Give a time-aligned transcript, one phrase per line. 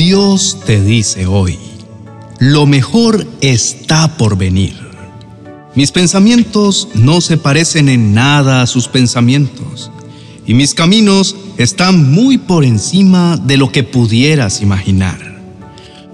[0.00, 1.58] Dios te dice hoy,
[2.38, 4.74] lo mejor está por venir.
[5.74, 9.90] Mis pensamientos no se parecen en nada a sus pensamientos,
[10.46, 15.38] y mis caminos están muy por encima de lo que pudieras imaginar.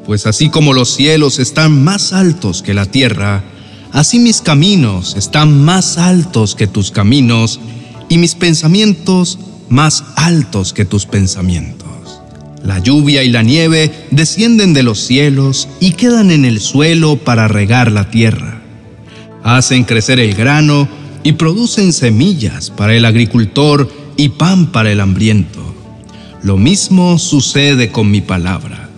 [0.05, 3.45] Pues así como los cielos están más altos que la tierra,
[3.93, 7.61] así mis caminos están más altos que tus caminos,
[8.09, 11.86] y mis pensamientos más altos que tus pensamientos.
[12.67, 17.47] La lluvia y la nieve descienden de los cielos y quedan en el suelo para
[17.47, 18.61] regar la tierra.
[19.45, 20.89] Hacen crecer el grano
[21.23, 25.61] y producen semillas para el agricultor y pan para el hambriento.
[26.43, 28.91] Lo mismo sucede con mi palabra.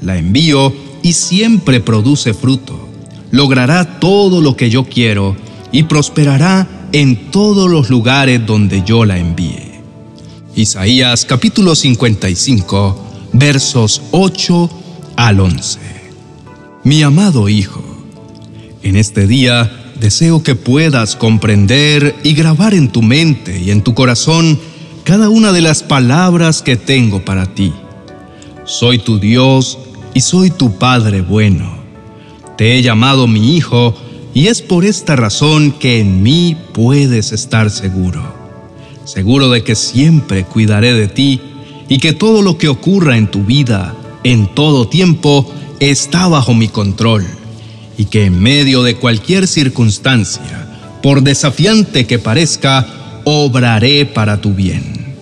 [0.00, 2.88] La envío y siempre produce fruto.
[3.32, 5.36] Logrará todo lo que yo quiero
[5.72, 9.82] y prosperará en todos los lugares donde yo la envíe.
[10.54, 14.70] Isaías capítulo 55 versos 8
[15.16, 15.78] al 11.
[16.84, 17.82] Mi amado Hijo,
[18.82, 23.94] en este día deseo que puedas comprender y grabar en tu mente y en tu
[23.94, 24.58] corazón
[25.04, 27.72] cada una de las palabras que tengo para ti.
[28.64, 29.78] Soy tu Dios
[30.14, 31.78] y soy tu Padre bueno.
[32.56, 33.94] Te he llamado mi Hijo
[34.32, 38.22] y es por esta razón que en mí puedes estar seguro.
[39.04, 41.40] Seguro de que siempre cuidaré de ti
[41.90, 46.68] y que todo lo que ocurra en tu vida, en todo tiempo, está bajo mi
[46.68, 47.26] control
[47.98, 50.68] y que en medio de cualquier circunstancia,
[51.02, 52.86] por desafiante que parezca,
[53.24, 55.16] obraré para tu bien.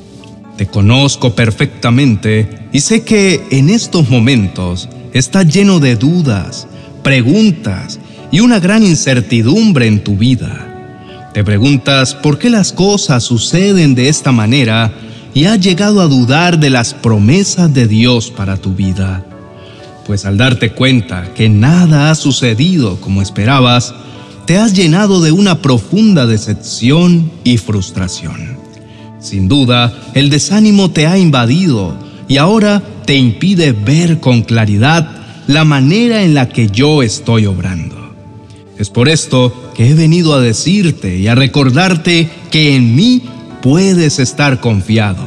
[0.58, 6.68] Te conozco perfectamente y sé que en estos momentos está lleno de dudas,
[7.02, 7.98] preguntas
[8.30, 11.30] y una gran incertidumbre en tu vida.
[11.32, 14.92] Te preguntas por qué las cosas suceden de esta manera
[15.34, 19.24] y has llegado a dudar de las promesas de Dios para tu vida.
[20.06, 23.94] Pues al darte cuenta que nada ha sucedido como esperabas,
[24.46, 28.56] te has llenado de una profunda decepción y frustración.
[29.20, 31.94] Sin duda, el desánimo te ha invadido
[32.28, 35.10] y ahora te impide ver con claridad
[35.46, 38.14] la manera en la que yo estoy obrando.
[38.78, 43.22] Es por esto que he venido a decirte y a recordarte que en mí
[43.68, 45.26] puedes estar confiado,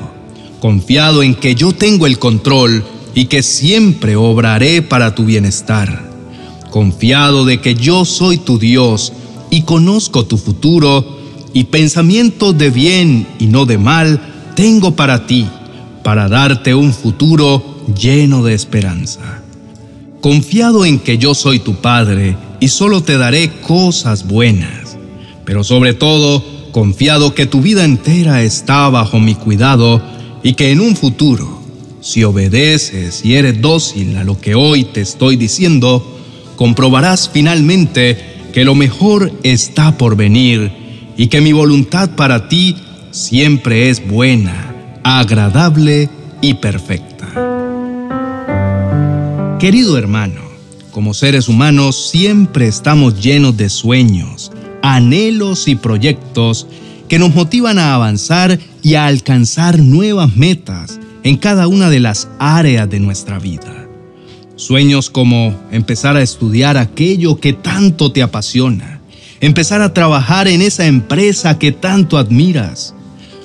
[0.60, 6.10] confiado en que yo tengo el control y que siempre obraré para tu bienestar,
[6.72, 9.14] confiado de que yo soy tu Dios
[9.52, 11.20] y conozco tu futuro
[11.54, 14.20] y pensamientos de bien y no de mal
[14.56, 15.46] tengo para ti,
[16.02, 17.64] para darte un futuro
[17.96, 19.44] lleno de esperanza.
[20.20, 24.98] Confiado en que yo soy tu Padre y solo te daré cosas buenas,
[25.46, 30.02] pero sobre todo confiado que tu vida entera está bajo mi cuidado
[30.44, 31.62] y que en un futuro,
[32.02, 36.04] si obedeces y eres dócil a lo que hoy te estoy diciendo,
[36.56, 38.18] comprobarás finalmente
[38.54, 40.72] que lo mejor está por venir
[41.18, 42.76] y que mi voluntad para ti
[43.12, 46.10] siempre es buena, agradable
[46.42, 47.12] y perfecta.
[49.60, 50.42] Querido hermano,
[50.92, 56.68] como seres humanos siempre estamos llenos de sueños, anhelos y proyectos
[57.08, 62.30] que nos motivan a avanzar y a alcanzar nuevas metas en cada una de las
[62.40, 63.88] áreas de nuestra vida.
[64.56, 69.02] Sueños como empezar a estudiar aquello que tanto te apasiona,
[69.40, 72.94] empezar a trabajar en esa empresa que tanto admiras,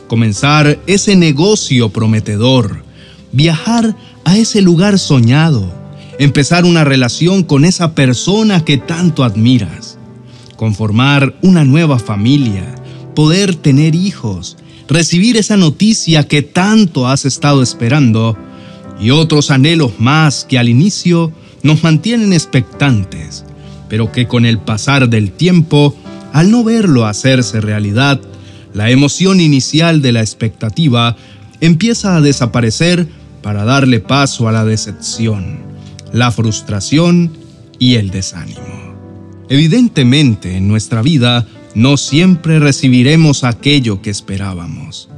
[0.09, 2.85] comenzar ese negocio prometedor,
[3.33, 5.73] viajar a ese lugar soñado,
[6.19, 9.86] empezar una relación con esa persona que tanto admiras
[10.57, 12.75] conformar una nueva familia,
[13.15, 14.57] poder tener hijos,
[14.89, 18.37] recibir esa noticia que tanto has estado esperando
[19.01, 23.45] y otros anhelos más que al inicio nos mantienen expectantes,
[23.89, 25.95] pero que con el pasar del tiempo,
[26.33, 28.21] al no verlo hacerse realidad,
[28.73, 31.17] la emoción inicial de la expectativa
[31.61, 33.09] empieza a desaparecer
[33.43, 35.61] para darle paso a la decepción,
[36.13, 37.33] la frustración
[37.79, 38.86] y el desánimo.
[39.49, 45.09] Evidentemente, en nuestra vida no siempre recibiremos aquello que esperábamos.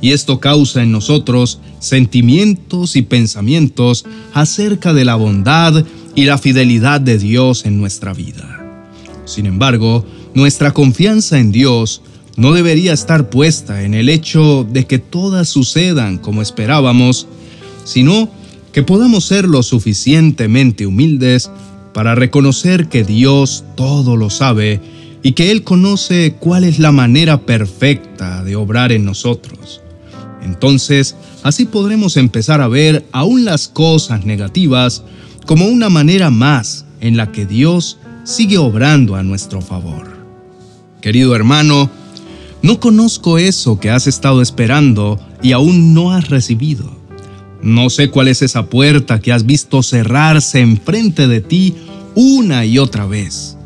[0.00, 5.84] Y esto causa en nosotros sentimientos y pensamientos acerca de la bondad
[6.14, 8.64] y la fidelidad de Dios en nuestra vida.
[9.24, 10.04] Sin embargo,
[10.34, 12.02] nuestra confianza en Dios
[12.36, 17.26] no debería estar puesta en el hecho de que todas sucedan como esperábamos,
[17.84, 18.30] sino
[18.72, 21.50] que podamos ser lo suficientemente humildes
[21.98, 24.80] para reconocer que Dios todo lo sabe
[25.24, 29.80] y que Él conoce cuál es la manera perfecta de obrar en nosotros.
[30.44, 35.02] Entonces Así podremos empezar a ver aún las cosas negativas
[35.46, 40.08] como una manera más en la que Dios sigue obrando a nuestro favor.
[41.00, 41.88] Querido hermano,
[42.60, 46.97] no conozco eso que has estado esperando y aún no has recibido.
[47.62, 51.74] No sé cuál es esa puerta que has visto cerrarse enfrente de ti
[52.14, 53.56] una y otra vez.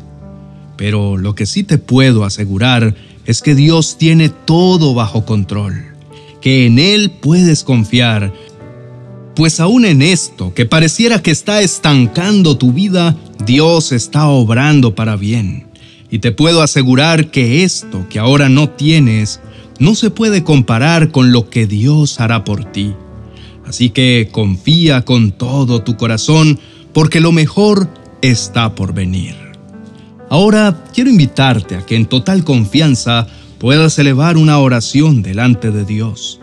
[0.77, 2.95] Pero lo que sí te puedo asegurar
[3.25, 5.85] es que Dios tiene todo bajo control,
[6.41, 8.33] que en Él puedes confiar,
[9.35, 15.15] pues aún en esto que pareciera que está estancando tu vida, Dios está obrando para
[15.15, 15.67] bien.
[16.11, 19.39] Y te puedo asegurar que esto que ahora no tienes
[19.79, 22.93] no se puede comparar con lo que Dios hará por ti.
[23.65, 26.59] Así que confía con todo tu corazón,
[26.93, 27.89] porque lo mejor
[28.21, 29.35] está por venir.
[30.29, 33.27] Ahora quiero invitarte a que en total confianza
[33.59, 36.39] puedas elevar una oración delante de Dios.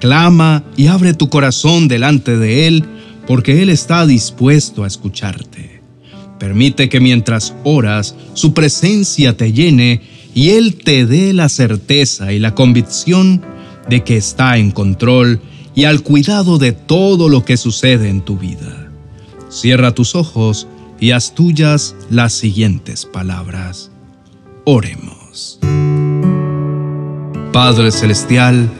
[0.00, 2.84] Clama y abre tu corazón delante de Él,
[3.26, 5.80] porque Él está dispuesto a escucharte.
[6.38, 10.00] Permite que mientras oras, su presencia te llene
[10.34, 13.42] y Él te dé la certeza y la convicción
[13.88, 15.40] de que está en control
[15.80, 18.90] y al cuidado de todo lo que sucede en tu vida.
[19.48, 20.66] Cierra tus ojos
[21.00, 23.90] y haz tuyas las siguientes palabras.
[24.66, 25.58] Oremos.
[27.50, 28.70] Padre Celestial,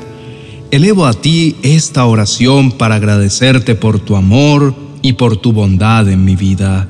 [0.70, 6.22] elevo a ti esta oración para agradecerte por tu amor y por tu bondad en
[6.22, 6.86] mi vida.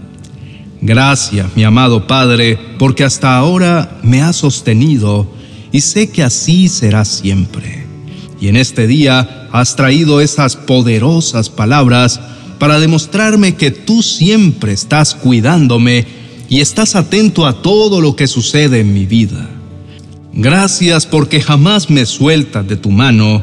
[0.81, 5.31] Gracias, mi amado Padre, porque hasta ahora me has sostenido
[5.71, 7.87] y sé que así será siempre.
[8.41, 12.21] Y en este día has traído esas poderosas palabras
[12.59, 16.07] para demostrarme que tú siempre estás cuidándome
[16.49, 19.49] y estás atento a todo lo que sucede en mi vida.
[20.33, 23.43] Gracias porque jamás me sueltas de tu mano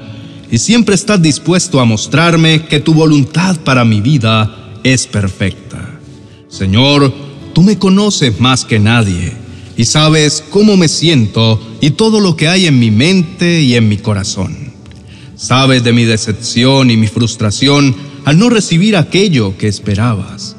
[0.52, 6.00] y siempre estás dispuesto a mostrarme que tu voluntad para mi vida es perfecta.
[6.48, 7.14] Señor,
[7.54, 9.34] tú me conoces más que nadie
[9.76, 13.90] y sabes cómo me siento y todo lo que hay en mi mente y en
[13.90, 14.67] mi corazón.
[15.38, 17.96] Sabes de mi decepción y mi frustración
[18.26, 20.56] al no recibir aquello que esperabas.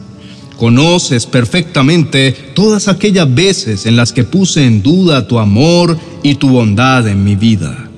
[0.56, 6.50] Conoces perfectamente todas aquellas veces en las que puse en duda tu amor y tu
[6.50, 7.90] bondad en mi vida.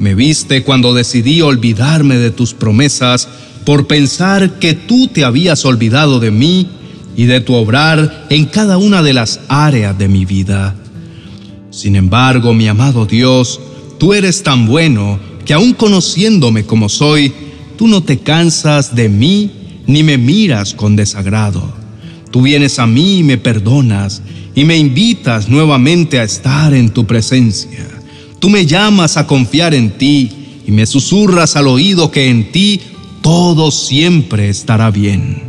[0.00, 3.28] Me viste cuando decidí olvidarme de tus promesas
[3.64, 6.66] por pensar que tú te habías olvidado de mí
[7.16, 10.74] y de tu obrar en cada una de las áreas de mi vida.
[11.70, 13.60] Sin embargo, mi amado Dios,
[13.98, 17.32] tú eres tan bueno que aun conociéndome como soy,
[17.78, 19.52] Tú no te cansas de mí
[19.86, 21.62] ni me miras con desagrado.
[22.32, 24.20] Tú vienes a mí y me perdonas
[24.56, 27.86] y me invitas nuevamente a estar en tu presencia.
[28.40, 30.28] Tú me llamas a confiar en ti
[30.66, 32.80] y me susurras al oído que en ti
[33.22, 35.44] todo siempre estará bien.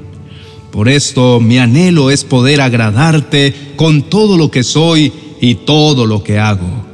[0.72, 5.12] Por esto mi anhelo es poder agradarte con todo lo que soy
[5.42, 6.86] y todo lo que hago.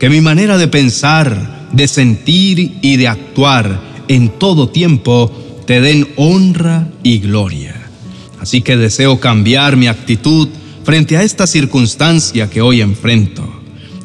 [0.00, 5.30] Que mi manera de pensar, de sentir y de actuar en todo tiempo
[5.66, 7.80] te den honra y gloria.
[8.40, 10.48] Así que deseo cambiar mi actitud
[10.82, 13.48] frente a esta circunstancia que hoy enfrento,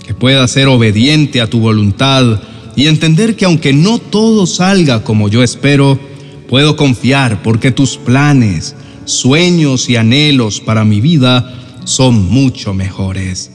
[0.06, 2.42] que pueda ser obediente a tu voluntad
[2.76, 5.98] y entender que aunque no todo salga como yo espero,
[6.50, 13.55] puedo confiar porque tus planes, sueños y anhelos para mi vida son mucho mejores.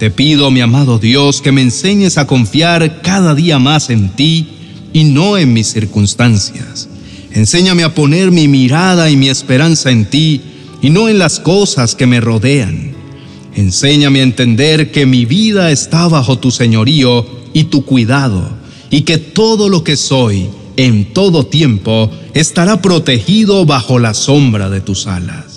[0.00, 4.48] Te pido, mi amado Dios, que me enseñes a confiar cada día más en ti
[4.94, 6.88] y no en mis circunstancias.
[7.32, 10.40] Enséñame a poner mi mirada y mi esperanza en ti
[10.80, 12.94] y no en las cosas que me rodean.
[13.54, 18.48] Enséñame a entender que mi vida está bajo tu señorío y tu cuidado
[18.88, 24.80] y que todo lo que soy en todo tiempo estará protegido bajo la sombra de
[24.80, 25.49] tus alas.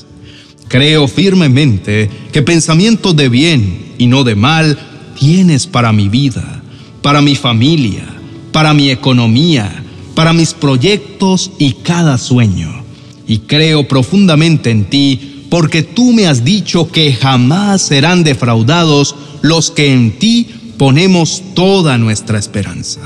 [0.73, 4.79] Creo firmemente que pensamientos de bien y no de mal
[5.19, 6.63] tienes para mi vida,
[7.03, 8.03] para mi familia,
[8.51, 9.71] para mi economía,
[10.15, 12.83] para mis proyectos y cada sueño.
[13.27, 19.69] Y creo profundamente en ti porque tú me has dicho que jamás serán defraudados los
[19.69, 20.47] que en ti
[20.79, 22.99] ponemos toda nuestra esperanza.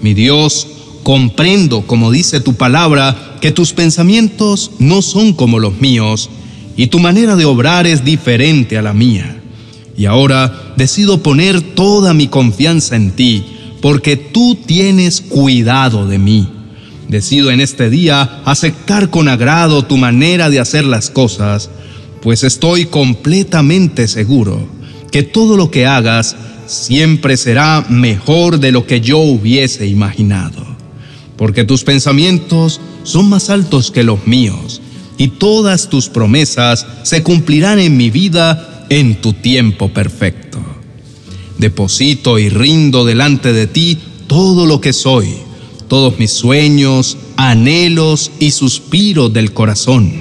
[0.00, 0.68] Mi Dios,
[1.02, 6.30] comprendo, como dice tu palabra, que tus pensamientos no son como los míos
[6.76, 9.40] y tu manera de obrar es diferente a la mía.
[9.96, 13.44] Y ahora decido poner toda mi confianza en ti
[13.80, 16.48] porque tú tienes cuidado de mí.
[17.08, 21.70] Decido en este día aceptar con agrado tu manera de hacer las cosas,
[22.22, 24.66] pues estoy completamente seguro
[25.12, 26.34] que todo lo que hagas
[26.66, 30.64] siempre será mejor de lo que yo hubiese imaginado.
[31.36, 34.80] porque tus pensamientos son más altos que los míos,
[35.18, 40.58] y todas tus promesas se cumplirán en mi vida en tu tiempo perfecto.
[41.58, 45.28] Deposito y rindo delante de ti todo lo que soy,
[45.88, 50.12] todos mis sueños, anhelos y suspiros del corazón.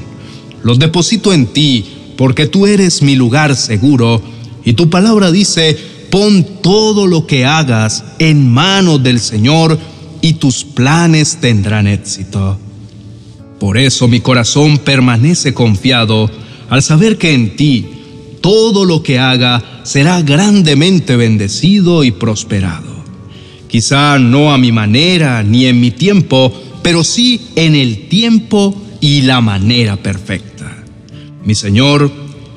[0.63, 1.85] Los deposito en ti
[2.17, 4.21] porque tú eres mi lugar seguro
[4.63, 5.77] y tu palabra dice,
[6.09, 9.79] pon todo lo que hagas en manos del Señor
[10.21, 12.57] y tus planes tendrán éxito.
[13.63, 16.29] Por eso mi corazón permanece confiado
[16.69, 17.85] al saber que en ti
[18.41, 23.05] todo lo que haga será grandemente bendecido y prosperado.
[23.69, 26.51] Quizá no a mi manera ni en mi tiempo,
[26.81, 30.83] pero sí en el tiempo y la manera perfecta.
[31.45, 32.11] Mi Señor,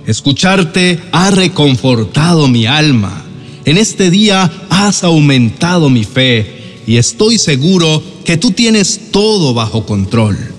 [0.09, 3.23] escucharte ha reconfortado mi alma.
[3.65, 9.87] En este día has aumentado mi fe y estoy seguro que tú tienes todo bajo
[9.87, 10.56] control.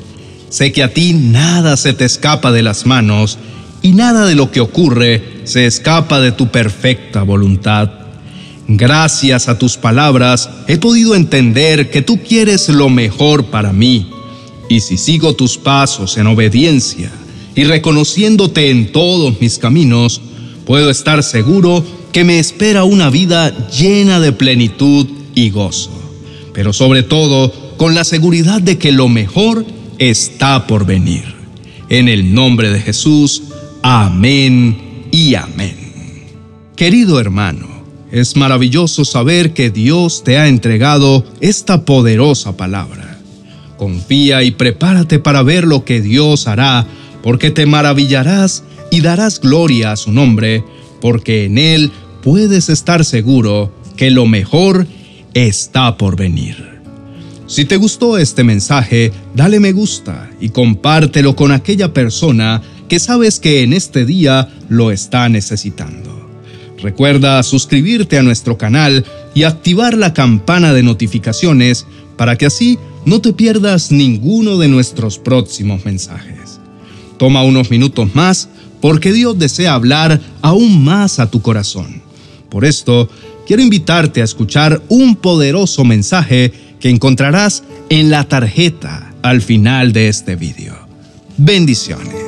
[0.50, 3.38] Sé que a ti nada se te escapa de las manos
[3.82, 7.92] y nada de lo que ocurre se escapa de tu perfecta voluntad.
[8.68, 14.10] Gracias a tus palabras he podido entender que tú quieres lo mejor para mí.
[14.70, 17.12] Y si sigo tus pasos en obediencia
[17.56, 20.22] y reconociéndote en todos mis caminos,
[20.66, 25.92] puedo estar seguro que me espera una vida llena de plenitud y gozo.
[26.54, 29.66] Pero sobre todo, con la seguridad de que lo mejor
[30.00, 31.24] está por venir.
[31.90, 33.44] En el nombre de Jesús,
[33.82, 35.76] amén y amén.
[36.76, 37.68] Querido hermano,
[38.12, 43.20] es maravilloso saber que Dios te ha entregado esta poderosa palabra.
[43.78, 46.86] Confía y prepárate para ver lo que Dios hará,
[47.22, 50.64] porque te maravillarás y darás gloria a su nombre,
[51.02, 51.92] porque en Él
[52.24, 54.88] puedes estar seguro que lo mejor
[55.34, 56.77] está por venir.
[57.48, 63.40] Si te gustó este mensaje, dale me gusta y compártelo con aquella persona que sabes
[63.40, 66.30] que en este día lo está necesitando.
[66.82, 71.86] Recuerda suscribirte a nuestro canal y activar la campana de notificaciones
[72.18, 76.60] para que así no te pierdas ninguno de nuestros próximos mensajes.
[77.18, 78.50] Toma unos minutos más
[78.82, 82.02] porque Dios desea hablar aún más a tu corazón.
[82.50, 83.10] Por esto,
[83.48, 90.08] quiero invitarte a escuchar un poderoso mensaje que encontrarás en la tarjeta al final de
[90.08, 90.76] este video.
[91.38, 92.27] Bendiciones.